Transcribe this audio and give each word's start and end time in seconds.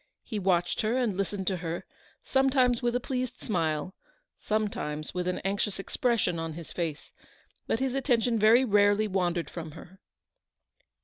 He 0.23 0.39
watched 0.39 0.81
her 0.81 0.97
and 0.97 1.15
listened 1.15 1.45
to 1.45 1.57
her; 1.57 1.85
sometimes 2.23 2.81
with 2.81 2.95
a 2.95 2.99
pleased 2.99 3.39
smile, 3.39 3.93
sometimes 4.35 5.13
with 5.13 5.27
an 5.27 5.37
anxious 5.45 5.77
expression 5.77 6.39
on 6.39 6.53
his 6.53 6.71
face; 6.71 7.11
but 7.67 7.79
his 7.79 7.93
atten 7.95 8.19
tion 8.19 8.39
very 8.39 8.65
rarely 8.65 9.07
wandered 9.07 9.47
from 9.47 9.73
her. 9.73 9.99